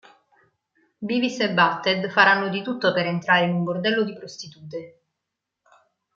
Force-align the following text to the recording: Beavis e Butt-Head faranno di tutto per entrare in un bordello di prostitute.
Beavis 0.97 1.39
e 1.41 1.53
Butt-Head 1.53 2.09
faranno 2.09 2.49
di 2.49 2.63
tutto 2.63 2.91
per 2.91 3.05
entrare 3.05 3.45
in 3.45 3.53
un 3.53 3.63
bordello 3.63 4.01
di 4.03 4.15
prostitute. 4.15 5.01